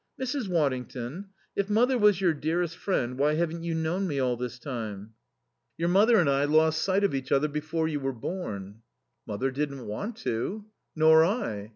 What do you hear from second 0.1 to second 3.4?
"Mrs. Waddington, if mother was your dearest friend why